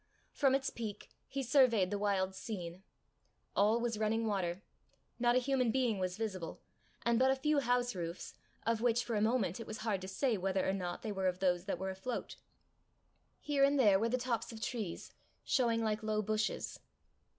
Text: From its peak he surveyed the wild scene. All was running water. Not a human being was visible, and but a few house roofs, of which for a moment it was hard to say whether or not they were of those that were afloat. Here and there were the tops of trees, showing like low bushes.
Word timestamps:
From 0.33 0.55
its 0.55 0.71
peak 0.71 1.11
he 1.27 1.43
surveyed 1.43 1.91
the 1.91 1.99
wild 1.99 2.33
scene. 2.33 2.81
All 3.55 3.79
was 3.79 3.99
running 3.99 4.25
water. 4.25 4.63
Not 5.19 5.35
a 5.35 5.37
human 5.37 5.69
being 5.69 5.99
was 5.99 6.17
visible, 6.17 6.59
and 7.05 7.19
but 7.19 7.29
a 7.29 7.35
few 7.35 7.59
house 7.59 7.93
roofs, 7.93 8.33
of 8.65 8.81
which 8.81 9.03
for 9.03 9.15
a 9.15 9.21
moment 9.21 9.59
it 9.59 9.67
was 9.67 9.77
hard 9.85 10.01
to 10.01 10.07
say 10.07 10.39
whether 10.39 10.67
or 10.67 10.73
not 10.73 11.03
they 11.03 11.11
were 11.11 11.27
of 11.27 11.37
those 11.37 11.65
that 11.65 11.77
were 11.77 11.91
afloat. 11.91 12.37
Here 13.39 13.63
and 13.63 13.79
there 13.79 13.99
were 13.99 14.09
the 14.09 14.17
tops 14.17 14.51
of 14.51 14.59
trees, 14.59 15.13
showing 15.43 15.83
like 15.83 16.01
low 16.01 16.23
bushes. 16.23 16.79